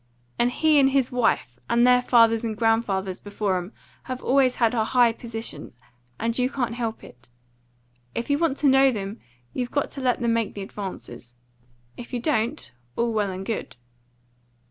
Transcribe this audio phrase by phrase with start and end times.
[0.39, 3.71] And he and his wife, and their fathers and grandfathers before 'em,
[4.05, 5.75] have always had a high position,
[6.19, 7.29] and you can't help it.
[8.15, 9.19] If you want to know them,
[9.53, 11.35] you've got to let them make the advances.
[11.97, 13.75] If you don't, all well and good."